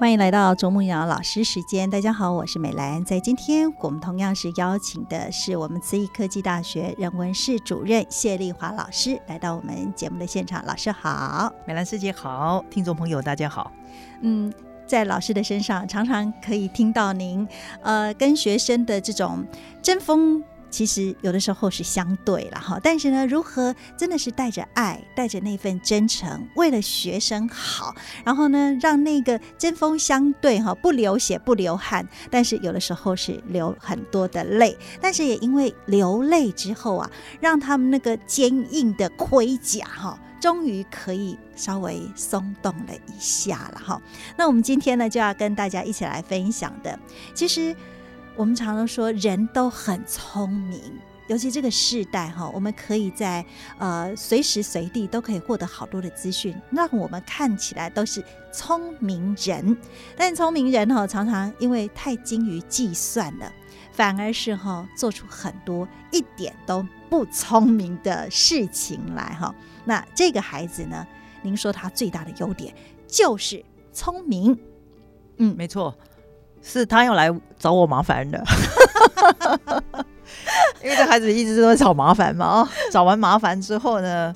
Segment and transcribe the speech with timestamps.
[0.00, 3.04] 欢迎来到啄木鸟老师时间，大家好，我是美兰。
[3.04, 10.64] 在今天，我们同样是邀请的是我们慈益科技大学人文室主任谢丽华老师来到我们节目的现场。
[10.64, 13.70] 老师好，美兰师姐好，听众朋友大家好。
[14.22, 14.50] 嗯，
[14.86, 17.46] 在老师的身上，常常可以听到您
[17.82, 19.44] 呃跟学生的这种
[19.82, 20.42] 针锋。
[20.70, 37.10] 其实有的时候是相对了哈，但是呢，如何真的是带着爱，带着那份真诚，为了学生好，然后呢，让那个针锋相对哈，不流血不流汗，但是有的时候是流很多的泪，但是也因为流泪之后啊，
[37.40, 44.00] 让他们那个坚硬的盔甲哈，终于可以稍微松动了一下了哈。
[44.36, 46.98] 那我们今天呢，就要跟大家一起来分享的，
[47.34, 47.74] 其实。
[48.36, 50.80] 我们常常说人都很聪明，
[51.26, 53.44] 尤其这个时代哈，我们可以在
[53.78, 59.76] 呃随时随地都可以获得好多的资讯，让我们看起来都是聪明人。
[60.16, 63.52] 但聪明人哈，常常因为太精于计算了，
[63.92, 69.54] 反而是哈做出很多一点都不聪明的事情来哈。
[69.84, 71.06] 那这个孩子呢，
[71.42, 72.74] 您说他最大的优点
[73.06, 73.62] 就是
[73.92, 74.58] 聪明，
[75.36, 75.94] 嗯，没错。
[76.62, 78.42] 是他要来找我麻烦的，
[80.82, 82.60] 因为这孩子一直都在找麻烦嘛。
[82.60, 84.34] 哦，找完麻烦之后呢，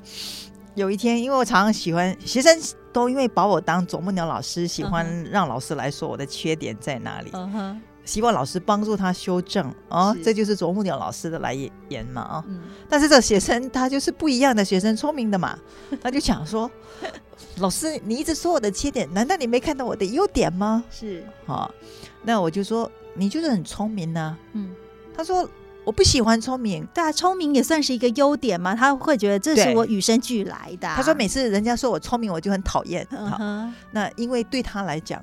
[0.75, 2.59] 有一天，因为我常常喜欢学生
[2.93, 7.31] 都因为把我当啄木鸟老师，喜欢让老师来说我的缺点在哪里，
[8.05, 9.73] 希望老师帮助他修正。
[9.89, 11.55] 哦，这就是啄木鸟老师的来
[11.89, 12.23] 言嘛。
[12.23, 12.45] 啊，
[12.89, 15.59] 但是这学生他就是不一样的学生，聪明的嘛，
[16.03, 16.71] 他就想说。
[17.59, 20.83] 老师，你一直说我的缺点，难道你没看到我的优点吗？
[20.91, 21.73] 是，好，
[22.23, 24.37] 那我就说你就是很聪明呢。
[24.53, 24.73] 嗯，
[25.17, 25.49] 他说
[25.85, 28.75] 我不喜欢聪明，对啊，聪明也算是一个优点嘛。
[28.75, 30.89] 他会觉得这是我与生俱来的。
[30.89, 33.07] 他说每次人家说我聪明，我就很讨厌。
[33.11, 33.39] 好，
[33.91, 35.23] 那因为对他来讲，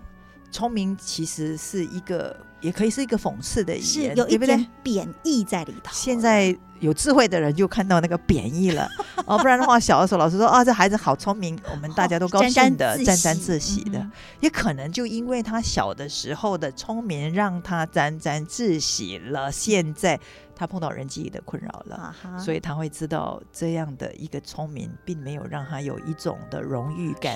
[0.52, 5.92] 聪明其实是一个，也可以是一个讽刺的语言，有一点贬义在里头。
[5.94, 6.58] 现在。
[6.82, 8.90] 有智慧的人就看到那个贬义了
[9.28, 14.04] 哦，不然的话，小的时候老师说啊，这孩子好聪明，我们大家都高兴的，沾沾自喜的。
[14.40, 19.52] 也可能就因为他小的时候的聪明，让他沾沾自喜了。
[19.52, 20.20] 现在
[20.56, 27.36] 他碰到人际的困扰了，所以他会知道这样的一个聪明，并没有让他有一种的荣誉感，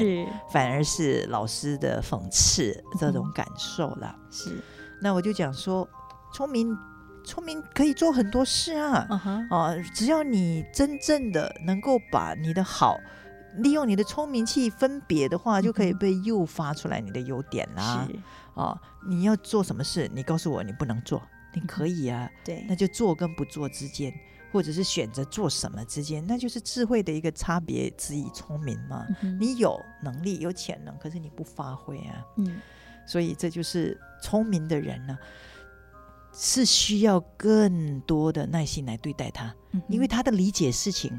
[0.52, 4.16] 反而是老师的讽刺这种感受了。
[4.32, 4.60] 是，
[5.06, 5.88] 那我就讲说，
[6.34, 6.76] 聪明。
[7.24, 9.08] 聪明可以做很多事啊，
[9.50, 13.00] 啊，只要你真正的能够把你的好
[13.58, 18.08] 利用你的聪明去分别的话，就可以被诱发出来你的优点啦。
[18.54, 21.20] 啊，你要做什么事，你告诉我你不能做，
[21.56, 22.30] 你可以啊。
[22.44, 24.14] 对，那就做跟不做之间，
[24.52, 28.30] 或者是选择做什么之间，那就是智慧的一个差别之一。
[28.36, 29.04] 聪明嘛，
[29.40, 32.24] 你有能力有潜能，可是你不发挥啊。
[32.38, 32.62] 嗯，
[33.06, 35.18] 所以这就是聪明的人呢。
[36.38, 39.56] 是需要更多的耐心来对待他，
[39.88, 41.18] 因为他的理解事情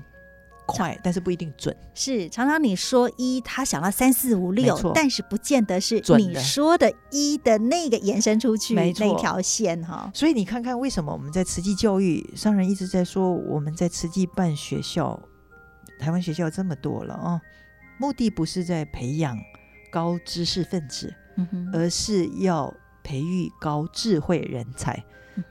[0.67, 1.75] 快，但是不一定准。
[1.95, 10.11] 是常常你说一，他想到三四五六，但是不见得是你说的一的那个延伸出去那条线哈。
[10.13, 15.19] 所以你看看为什么我们在慈济教育，商人一直在说我们在慈济办学校，
[15.99, 17.41] 台湾学校这么多了啊，
[17.99, 19.35] 目的不是在培养
[19.91, 21.15] 高知识分子，
[21.73, 22.73] 而是要。
[23.09, 25.01] 培育高智慧人才，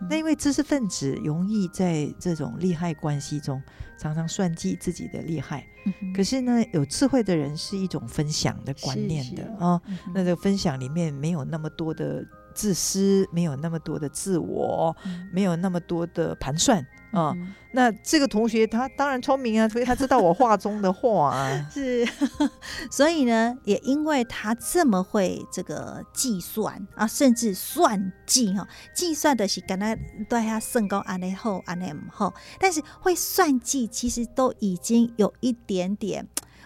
[0.10, 3.64] 那因为知识分子容易在这种利害关系中
[3.98, 5.66] 常常算计自己的利害，
[6.14, 9.82] 可是呢，有智慧的人是一种分享的观念的啊，
[10.14, 12.22] 那个分享里面没有那么多的。
[12.56, 14.96] 自私，没有那么多的自我，
[15.32, 17.36] 没有那么多的盘算啊。
[17.74, 21.68] 那这个同学他当然聪明啊，所以他知道我话中的话啊。
[21.70, 22.08] 是，
[22.90, 28.66] 所以呢，也因为他这么会这个计算啊，甚至算计哈，
[28.96, 29.94] 计算的是跟他
[30.30, 36.26] 对他身高安内后安内后，但是会算计，其实都已经有一点点。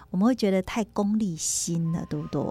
[0.10, 2.42] 我们会觉得太功利心了，对不对？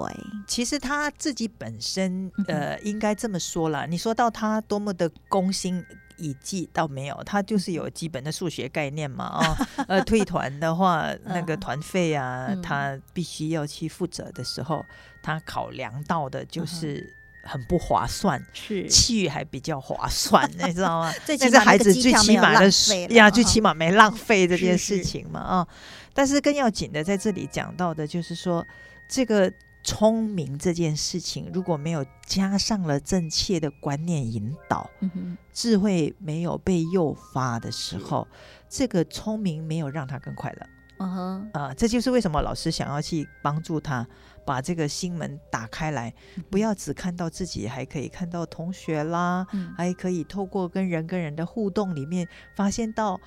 [0.47, 3.85] 其实他自己本身，呃，应该这么说啦。
[3.87, 5.85] 你说到他多么的攻心，
[6.19, 9.69] 以记倒没有，他就是有基本的数学概念嘛啊。
[9.89, 14.85] 呃，退团的话，那个团费啊，嗯他必须要去负责的时候，
[15.21, 17.13] 他考量到的嗯就是
[17.49, 18.87] 很不划算，是。
[18.89, 21.13] 去还比较划算， 你知道吗？
[21.25, 22.71] 最起那是孩子最起码的
[23.15, 25.67] 呀，最起码没浪费这件事情嘛啊。
[26.13, 28.67] 但是更要紧的，在这里讲到的就是说，
[29.09, 29.53] 这个
[29.85, 38.27] 聪明这件事情，如果没有加上了正确的观念引导，嗯智慧没有被诱发的时候，
[38.69, 40.67] 这个聪明没有让他更快乐。
[40.99, 41.51] 嗯哼。
[41.53, 44.05] 啊、这就是为什么老师想要去帮助他
[44.49, 46.11] 把这个心门打开来，
[46.49, 49.75] 不要只看到自己，还可以看到同学啦，嗯。
[49.77, 53.21] 还可以透过跟人跟人的互动里面，发现到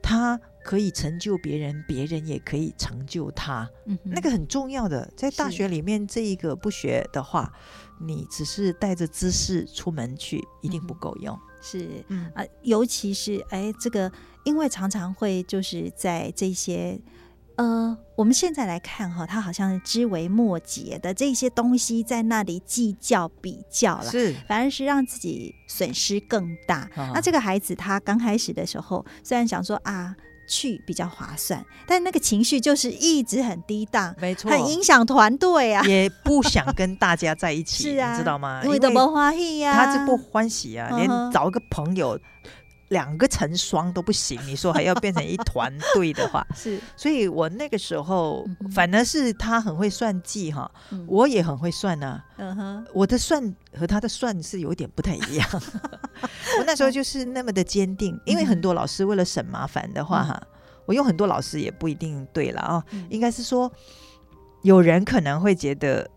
[0.00, 5.12] 他可以成就别人，别人也可以成就他，嗯那个很重要的。
[5.16, 7.52] 在大学里面，这一个不学的话，
[8.00, 11.36] 你只是带着知识出门去，一定不够用。
[11.60, 12.04] 是。
[12.06, 12.30] 嗯。
[12.36, 14.08] 啊，尤其是哎，这个
[14.44, 17.00] 因为常常会就是在这些
[17.56, 24.10] 呃，我们现在来看哈，他好像是枝微末节的这些东西在那里计较比较了。
[24.10, 26.88] 是反而是让自己损失更大。
[26.96, 30.14] 啊那这个孩子他刚开始的时候，虽然想说啊
[30.48, 35.84] 去比较划算，但那个情绪就是一直很低档，没错，很影响团队啊。
[35.88, 38.60] 也不想跟大家在一起， 是啊，你知道吗？
[38.64, 42.18] 因为都不欢喜呀，他是不欢喜啊，连找一个朋友。
[42.92, 46.78] 两个成双都不行，你说还要变成一团队的话， 是。
[46.94, 51.04] 所以我那个时候嗯反而是他很会算计哈，嗯。
[51.08, 52.86] 我也很会算啊、嗯哼。
[52.92, 53.42] 我的算
[53.76, 55.48] 和他的算是有点不太一样。
[56.58, 60.40] 我那时候就是那么的坚定，因为很多老师为了省麻烦的话哈，
[60.86, 63.06] 我用很多老师也不一定对了啊、嗯。
[63.08, 63.72] 应该是说
[64.62, 66.08] 有人可能会觉得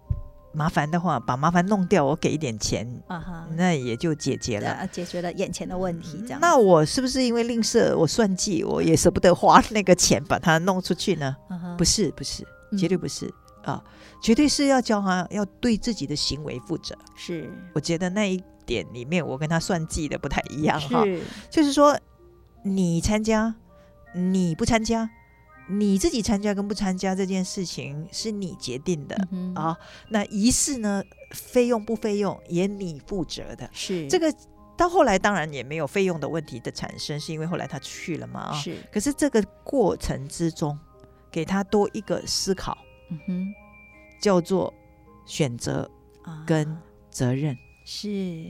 [0.55, 4.71] 麻烦的话，把麻烦弄掉，我给一点钱，啊哈，那也就解决了。
[4.71, 11.35] 呃解决了眼前的问题，这样那我是不是因为吝啬，我算计，我也舍不得花那个钱把它弄出去呢？
[11.77, 12.77] 不是，不是，嗯。
[12.77, 13.31] 绝对不是、
[13.63, 13.83] 啊，
[14.21, 16.95] 绝对是要教他要对自己的行为负责。
[17.15, 17.49] 是。
[17.73, 21.03] 我觉得那一点里面，我跟他算计的不太一样哈，
[21.49, 21.97] 就是说
[22.63, 23.53] 你参加，
[24.13, 25.09] 你不参加，
[25.67, 29.15] 你自己参加跟不参加这件事情是你决定的、
[29.55, 29.75] 啊。
[30.09, 33.69] 那仪式呢，费用不费用也你负责的。
[33.73, 34.33] 是这个
[34.77, 38.53] 到后来当然也没有费用的问题的产生，是因为后来他去了嘛啊。
[38.53, 40.77] 是可是这个过程之中，
[41.31, 42.77] 给他多一个思考，
[43.09, 43.53] 嗯哼
[44.19, 44.73] 叫做
[45.25, 45.89] 选择
[46.23, 46.77] 啊跟
[47.09, 47.57] 责任。
[47.85, 48.45] 是，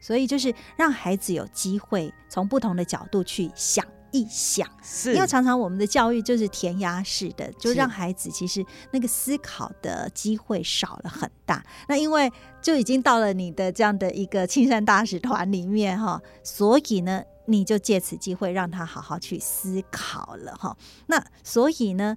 [0.00, 11.64] 所以就是让孩子有机会从不同的角度去想一想，是因为常常我们的教育就是填鸭式的，就让孩子其实那个思考的机会少了很大。
[11.88, 17.22] 那因为就已经到了你的这样的一个青山大使团里面哈，所以呢。
[17.46, 20.76] 你就借此机会让他好好去思考了哈。
[21.06, 22.16] 那所以呢，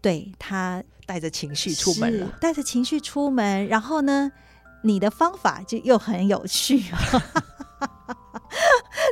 [0.00, 2.26] 对他带着情绪出门了。
[2.40, 4.32] 带着情绪出门，然后呢，
[4.82, 6.82] 你的方法就又很有趣。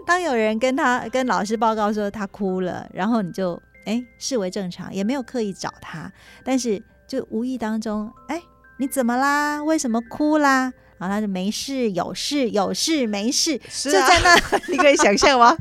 [0.07, 6.11] 当有人跟他跟老师报告说他哭了，然后你就哎视为正常，也没有刻意找他，
[6.45, 8.41] 但是就无意当中，哎，
[8.79, 9.63] 你怎么啦？
[9.63, 10.73] 为什么哭啦？
[10.99, 14.35] 然后他就没事，有事，有事，没事，是就在那
[14.73, 15.55] 你可以想象吗？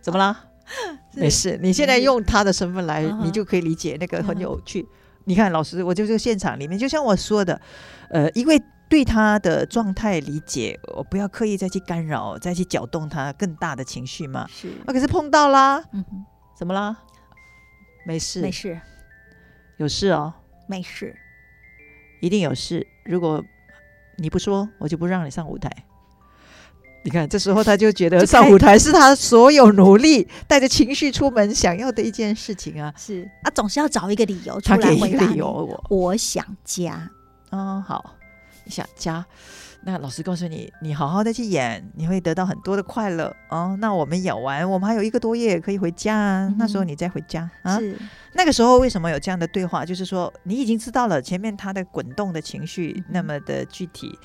[0.00, 0.46] 怎么啦？
[1.14, 4.86] 没事，你现在用他的身份来，嗯你就可以理解那个很有趣。
[5.24, 7.60] 你看，老师，我就这个现场里面，就像我说的，
[8.08, 8.60] 呃，因为
[8.90, 14.46] 对他的状态理解，我不要刻意再去干扰，再去搅动他更大的情绪嘛。
[14.50, 16.24] 是，啊，可是碰到啦，嗯哼，
[16.58, 16.96] 怎么啦？
[18.04, 18.80] 没事，没事，
[19.76, 20.34] 有事哦，
[20.66, 21.14] 没事，
[22.20, 22.84] 一定有事。
[23.04, 23.42] 如果
[24.16, 25.70] 你不说，我就不让你上舞台。
[27.02, 32.92] 你看，这时候他就觉得上舞台是他所有努力带着情绪出门想要的一件事情啊。
[32.96, 35.80] 是啊，总是要找一个理由出他来给一个理由，回答。
[35.88, 37.08] 我我想家，
[37.52, 38.16] 嗯，好，
[38.70, 39.26] 你想家，
[39.82, 43.76] 那老师告诉你，你好好的去演，你会得到很多的快乐哦。
[43.80, 47.80] 那我们演完，我们还有一个多月可以回家啊，嗯那时候你再回家啊。
[48.32, 49.84] 那个时候为什么有这样的对话？
[49.84, 54.16] 就是说，你已经知道了前面他的滚动的情绪那么的具体，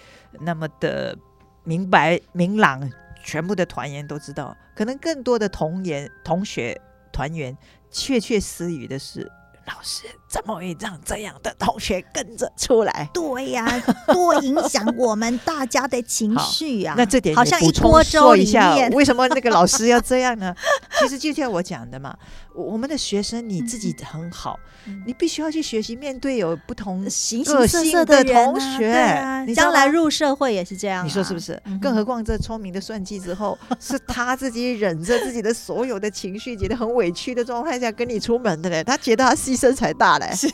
[0.42, 1.18] 那么的
[1.64, 2.88] 明白明朗，
[3.24, 4.56] 全部的团员都知道。
[4.76, 6.80] 可能更多的同言同学
[7.12, 7.58] 团员
[7.90, 9.28] 窃窃私语的是，
[9.66, 10.04] 老师
[10.36, 13.10] 怎么会让这样的同学跟着出来？
[13.14, 13.66] 对呀、
[14.12, 16.94] 多影响我们大家的情绪啊！
[16.98, 20.54] 那这点好像一锅说一下，为什么那个老师要这样呢？
[21.00, 22.14] 其实就像我讲的嘛，
[22.54, 31.58] 我我们的学生你自己很好，嗯你必须要去学习面对有不同形个形色色的同学你将来入社会也是这样啊，你说是不是？
[31.64, 40.50] 嗯更何况这聪明的算计之后，是他自己忍着自己的所有的情绪，觉得很委屈的状态下跟你出门的嘞，他觉得他牺牲才大嘞，是，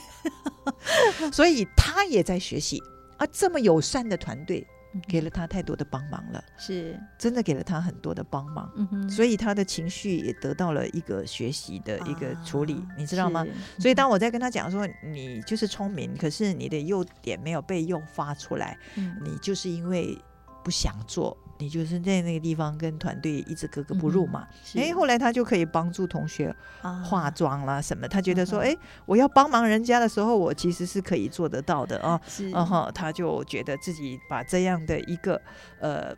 [1.31, 2.81] 所以他也在学习
[3.17, 3.27] 啊。
[3.31, 8.69] 这么友善的团队嗯给了他太多的帮忙了，是，真的给了他很多的帮忙，
[9.09, 13.45] 所以他的情绪也得到了一个学习的一个处理，啊你知道吗？？
[13.79, 20.17] 所以当我在跟他讲说，你就是聪明，可是你的优点没有被诱发出来，嗯你就是因为
[20.63, 24.47] 不想做，你就是在那个地方跟团队一直格格不入嘛。
[24.65, 32.19] 是哎、后来他就可以帮助同学啊化妆啦什么，他觉得说，嗯哎、我要帮忙人家的时候，我其实是可以做得到的啊。
[32.27, 35.39] 是嗯，他就觉得自己把这样的一个
[35.79, 36.13] 呃，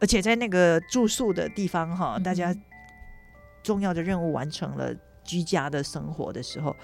[0.00, 2.62] 而且在那个住宿的地方哈，大家嗯
[3.62, 4.92] 重要的任务完成了，
[5.22, 6.74] 居家的生活的时候，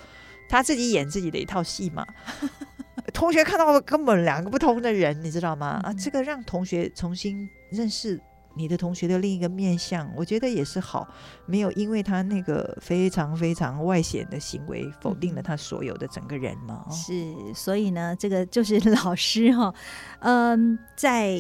[0.48, 2.06] 他自己演自己的一套戏嘛。
[3.14, 5.80] 同学看到了根本两个不同的人，你知道吗？
[5.82, 8.20] 啊，嗯这个让同学重新认识
[8.54, 11.06] 你的同学的另一个面相，我觉得也是好，
[11.44, 16.84] 没有因为他那个非常非常外显的行为否定了他所有的整个人嘛。
[16.88, 19.74] 哦是，所以呢，这个就是老师哈、
[20.20, 21.38] 嗯，在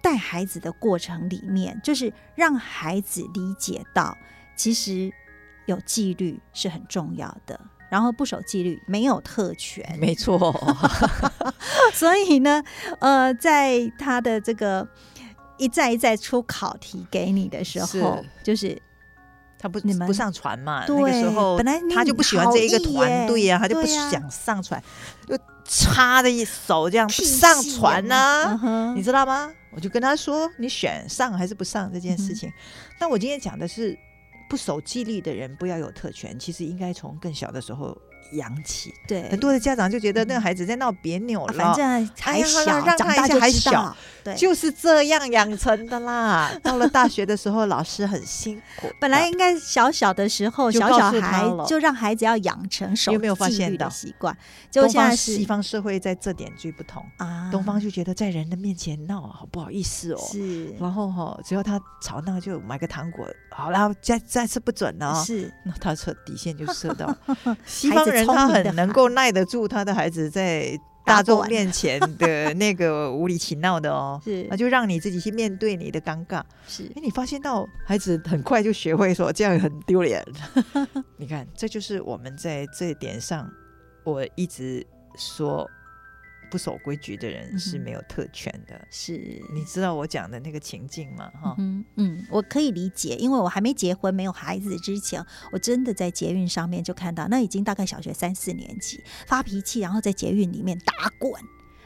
[0.00, 4.16] 带孩子的过程里面，就是让孩子理解到，
[4.56, 5.12] 其实
[5.66, 7.60] 有纪律是很重要的。
[7.90, 10.54] 然后不守纪律没有特权，没错，
[11.94, 12.62] 所以呢，
[13.00, 14.86] 呃，在他的这个
[15.58, 18.80] 一再一再出考题给你的时候是，就是
[19.58, 20.84] 他不你们不上船嘛？
[20.88, 24.82] 那个时候本来他就不喜欢这一个团队呀、耶他就不想上传，
[25.26, 29.52] 就插着一手这样屁上戏传呀呢、嗯你知道吗？
[29.70, 32.50] 我就跟他说，你选上还是不上这件事情。
[32.98, 33.96] 那我今天讲的是
[34.48, 37.96] 不守纪律的人不要有特权，其实应该从更小的时候
[38.32, 38.94] 养起。
[39.06, 43.96] 对，很多的家长就觉得那个孩子在闹别扭了，啊反正还小，让长大就还小。
[44.24, 46.52] 对，就是这样养成的啦。
[46.62, 48.88] 到了大学的时候，老师很辛苦。
[49.00, 54.36] 本来应该小小的时候，小小孩就让孩子要养成守有没有发纪律的习惯，
[54.70, 57.04] 结果现在是西方社会在这点最不同。
[57.16, 60.74] 啊，东方就觉得在人的面前闹好不好意思哦，是。
[60.78, 65.24] 然后哈、只要他吵闹就买个糖果，好了，再再次不准了、哦。
[65.24, 65.52] 是。
[65.64, 67.14] 那他说底线就设到
[67.64, 76.42] 西方人，聪他很能够耐得住他的孩子在大众面前的那个无理取闹的哦， 是那就让你自己去面对你的尴尬。
[76.66, 80.22] 是哎，你发现到孩子很快就学会说这样很丢脸。
[81.16, 83.50] 你看，这就是我们在这一点上，
[84.04, 84.86] 我一直
[85.16, 85.68] 说
[86.50, 88.80] 不守规矩的人是没有特权的。
[88.90, 91.30] 是，你知道我讲的那个情境吗？
[91.40, 101.32] 哈、嗯嗯，我可以理解，因为我还没结婚、没有孩子之前，我真的在捷运上面就看到，那已经大概小学三四年级发脾气，然后在捷运里面打滚，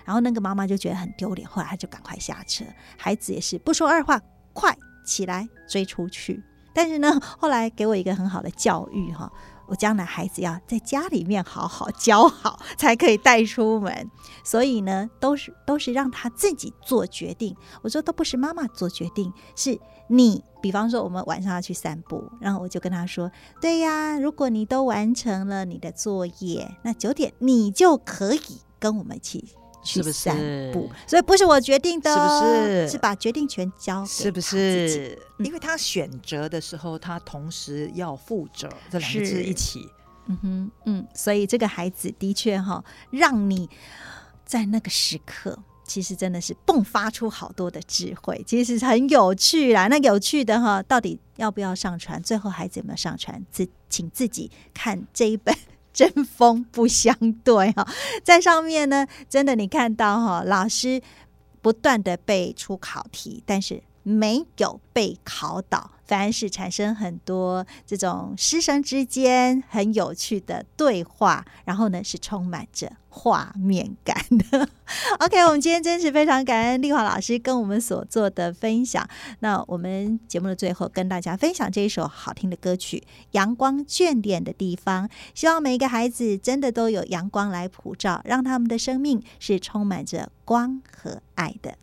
[0.05, 2.65] 然后那个妈妈就觉得很丢脸，后来她就赶快下车，
[2.97, 4.21] 孩子也是不说二话，
[4.53, 6.43] 快起来追出去。
[6.75, 9.31] 但是呢，后来给我一个很好的教育哈，
[9.67, 14.11] 我将来孩子要在家里面好好教好，才可以带出门。
[14.45, 17.57] 所以呢，都是都是让他自己做决定。
[17.83, 19.79] 我说都不是妈妈做决定，是
[20.09, 20.43] 你。
[20.61, 23.29] 比方说，我们晚上要去散步，然后我就跟他说
[23.61, 28.41] ：“对呀，如果你都完成了你的作业，那九点你就可以
[28.79, 30.91] 跟我们一起去是不散是步。
[31.07, 34.41] 所以不是我决定的哦，是不是是把决定权交给是不？
[34.41, 35.19] 是？
[35.39, 39.89] 嗯因为他选择的时候，他同时要负责这两个字一起。
[40.27, 43.69] 嗯哼，嗯，所以这个孩子的确哈、让你
[44.45, 49.89] 在那个时刻，其实真的是迸发出好多的智慧，其实是很有趣啦。
[49.89, 52.23] 那有趣的哈、到底要不要上传？
[52.23, 53.45] 最后孩子有没有上传？
[53.51, 55.53] 自请自己看这一本。
[55.93, 57.87] 针锋不相对哈，
[58.25, 61.01] 在上面呢，真的你看到哈，老师
[61.61, 74.69] 不断的背出考题，但是没有被考倒，反而是产生很多这种师生之间很有趣的对话，然后呢是充满着画面感的。
[75.21, 79.09] OK，我们今天真是非常感恩丽华老师跟我们所做的分享。
[79.39, 91.79] 那我们节目的最后跟大家分享这一首好听的歌曲《阳光眷恋的地方》，希望每一个孩子真的都有阳光来普照，让他们的生命是充满着光和爱的。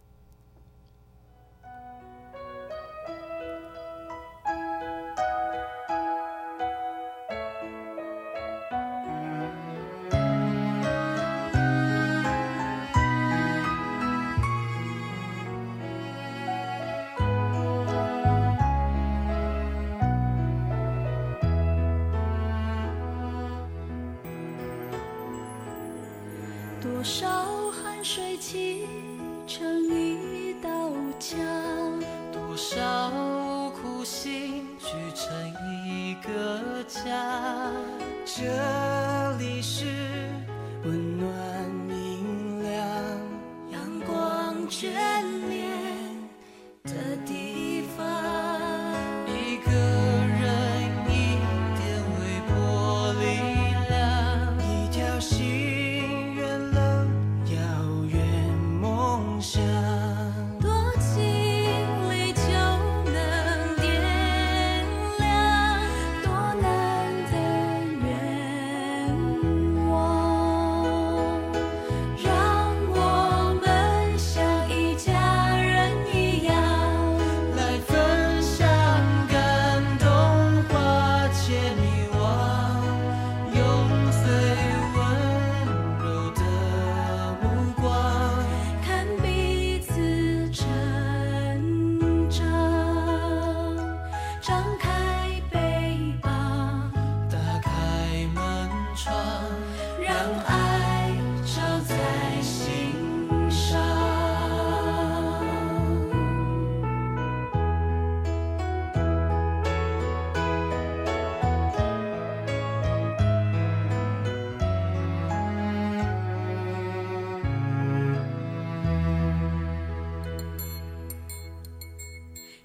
[28.11, 28.87] 水汽
[29.45, 29.78] 成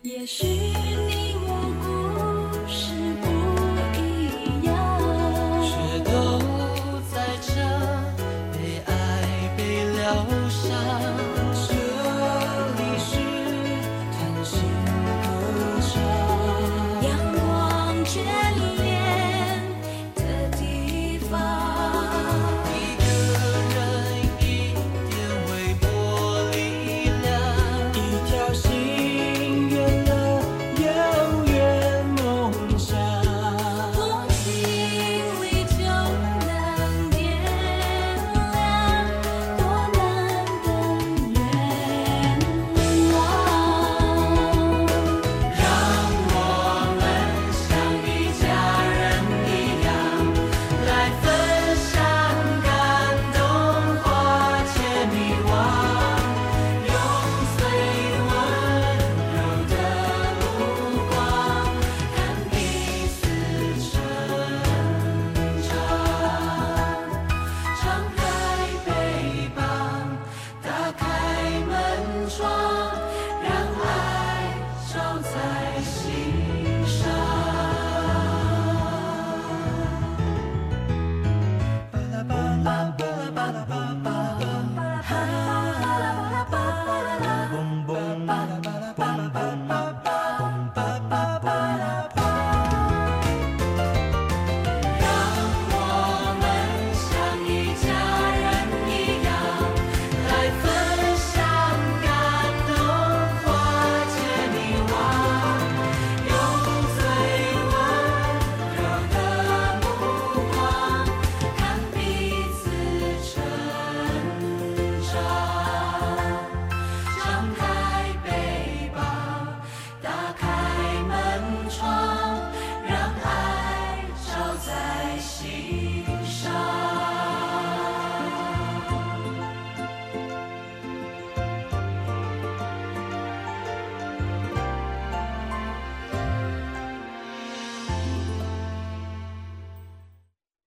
[0.05, 1.14] 也许你